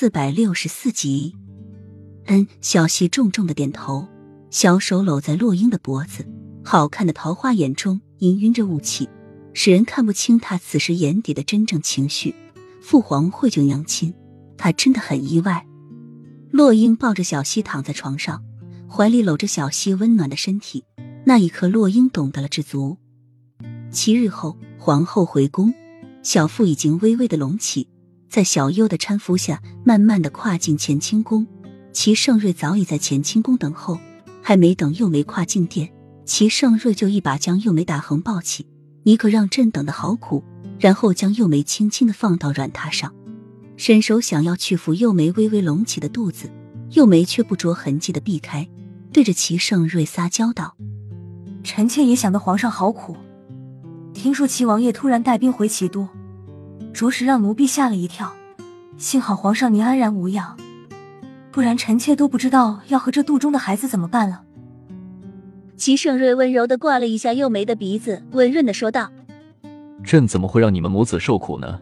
[0.00, 1.36] 四百六十四集。
[2.24, 4.08] 嗯，小溪重重的点头，
[4.48, 6.26] 小手搂在洛英的脖子，
[6.64, 9.10] 好看的桃花眼中氤氲着雾气，
[9.52, 12.34] 使人看不清他此时眼底的真正情绪。
[12.80, 14.14] 父皇会救娘亲，
[14.56, 15.66] 他真的很意外。
[16.50, 18.42] 洛英抱着小溪躺在床上，
[18.88, 20.82] 怀里搂着小溪温暖的身体，
[21.26, 22.96] 那一刻，洛英懂得了知足。
[23.90, 25.74] 七日后，皇后回宫，
[26.22, 27.86] 小腹已经微微的隆起，
[28.30, 31.44] 在小优的搀扶下，慢慢的跨进乾清宫。
[31.92, 33.98] 齐盛瑞早已在乾清宫等候，
[34.40, 35.90] 还没等幼梅跨进殿，
[36.24, 38.64] 齐盛瑞就一把将幼梅打横抱起
[39.02, 40.44] ：“你可让朕等的好苦。”
[40.78, 43.12] 然后将幼梅轻轻的放到软榻上，
[43.76, 46.48] 伸手想要去抚幼梅微微隆起的肚子，
[46.92, 48.66] 幼梅却不着痕迹的避开，
[49.12, 50.76] 对着齐盛瑞撒娇道
[51.64, 53.16] ：“臣妾也想的皇上好苦。
[54.14, 56.08] 听说齐王爷突然带兵回齐都，
[56.92, 58.32] 着实让奴婢吓了一跳。
[58.96, 60.56] 幸好皇上您安然无恙。”
[61.52, 64.42] 不然，臣妾都不知道要和这肚中的孩子怎么办了。
[65.76, 69.10] 齐盛瑞温柔的挂了一下幼梅的鼻子，温润的说道
[70.04, 71.80] ：“朕怎么会让你们母子受苦呢？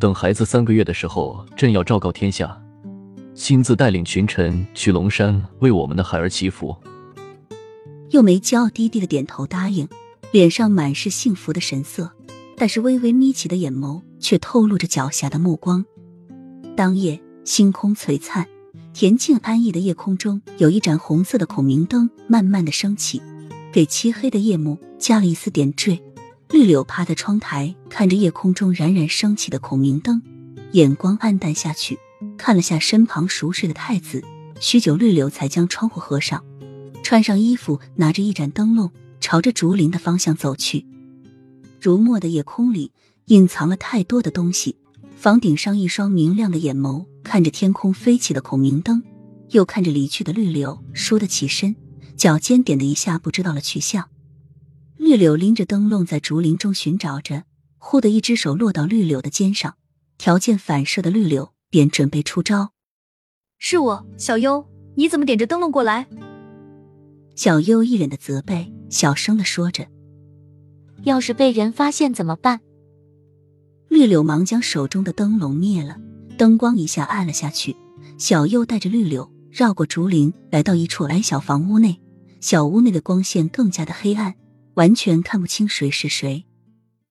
[0.00, 2.60] 等孩子三个月的时候，朕要昭告天下，
[3.34, 6.74] 亲自带领群臣去龙山为我们的孩儿祈福。”
[8.10, 9.88] 幼梅骄傲低低的点头答应，
[10.32, 12.10] 脸上满是幸福的神色，
[12.56, 15.84] 但是微微眯起的眼眸却透露着狡黠的目光。
[16.76, 18.46] 当夜，星空璀璨。
[18.94, 23.20] 恬静安逸的夜空中，有一盏红色的孔明灯慢慢的升起，
[23.70, 26.02] 给漆黑的夜幕加了一丝点缀。
[26.48, 30.22] 绿柳趴在窗台，看着夜空中冉冉升起的孔明灯，
[30.72, 31.98] 眼光暗淡下去，
[32.38, 34.24] 看了下身旁熟睡的太子，
[34.60, 36.42] 许久，绿柳才将窗户合上，
[37.02, 40.86] 穿上衣服，拿着一盏灯笼，朝着竹林的方向走去。
[41.80, 42.92] 如墨的夜空里，
[43.26, 44.76] 隐藏了太多的东西。
[45.16, 49.02] 房顶上，一双明亮的眼眸看着天空飞起的孔明灯，
[49.50, 51.74] 又看着离去的绿柳，倏地起身，
[52.16, 54.08] 脚尖点的一下，不知道了去向。
[54.96, 57.44] 绿柳拎着灯笼在竹林中寻找着，
[57.78, 59.76] 忽的一只手落到绿柳的肩上，
[60.18, 62.72] 条件反射的绿柳便准备出招。
[63.58, 64.66] 是我，小优，
[64.96, 66.06] 你怎么点着灯笼过来？
[67.34, 69.86] 小优一脸的责备，小声的说着
[71.06, 72.60] ：“要是被人发现怎么办？”
[73.88, 75.96] 绿柳忙将手中的灯笼灭了，
[76.36, 77.76] 灯光一下暗了下去。
[78.18, 82.00] 小右带着绿柳绕过竹林，来到一处矮小房屋内。
[82.40, 84.34] 小屋内的光线更加的黑暗，
[84.74, 86.44] 完全看不清谁是谁。